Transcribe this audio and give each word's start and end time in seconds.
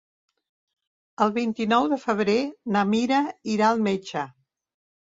El 1.25 1.33
vint-i-nou 1.35 1.91
de 1.93 2.01
febrer 2.07 2.39
na 2.79 2.87
Mira 2.95 3.25
irà 3.59 3.71
al 3.71 3.89
metge. 3.91 4.27